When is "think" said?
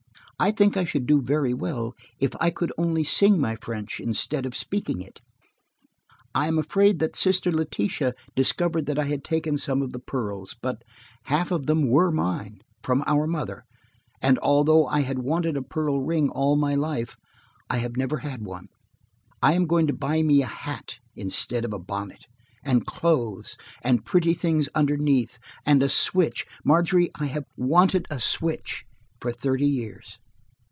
0.49-0.75